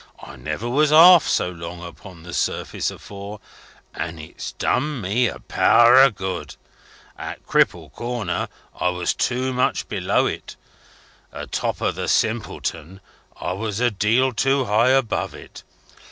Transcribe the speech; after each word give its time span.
I 0.19 0.35
never 0.35 0.67
was 0.67 0.89
half 0.89 1.27
so 1.27 1.51
long 1.51 1.83
upon 1.85 2.23
the 2.23 2.33
surface 2.33 2.89
afore, 2.89 3.39
and 3.93 4.19
it's 4.19 4.53
done 4.53 4.99
me 4.99 5.27
a 5.27 5.37
power 5.39 6.01
of 6.01 6.15
good. 6.15 6.55
At 7.19 7.45
Cripple 7.45 7.93
Corner, 7.93 8.47
I 8.75 8.89
was 8.89 9.13
too 9.13 9.53
much 9.53 9.87
below 9.87 10.25
it. 10.25 10.55
Atop 11.31 11.81
of 11.81 11.93
the 11.93 12.07
Simpleton, 12.07 12.99
I 13.39 13.53
was 13.53 13.79
a 13.79 13.91
deal 13.91 14.33
too 14.33 14.65
high 14.65 14.89
above 14.89 15.35
it. 15.35 15.61